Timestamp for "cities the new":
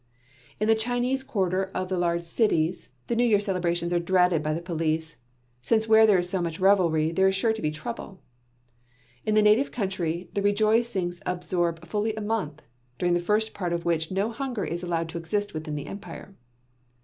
2.23-3.23